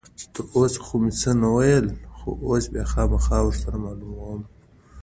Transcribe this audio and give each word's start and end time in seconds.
تر 0.33 0.43
اوسه 0.55 0.79
خو 0.85 0.95
مې 1.01 1.11
څه 1.21 1.31
نه 1.41 1.49
ویل، 1.55 1.87
خو 2.17 2.29
اوس 2.45 2.63
یې 2.75 2.83
خامخا 2.91 3.37
ور 3.43 3.55
سره 3.63 3.75
معلوموم. 3.83 4.41